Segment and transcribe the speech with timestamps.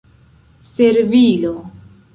[0.71, 1.55] servilo